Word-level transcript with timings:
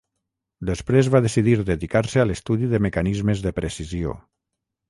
Després 0.69 1.09
va 1.15 1.21
decidir 1.25 1.53
dedicar-se 1.69 2.23
a 2.23 2.27
l'estudi 2.31 2.73
de 2.75 2.83
mecanismes 2.87 3.45
de 3.47 3.55
precisió. 3.63 4.19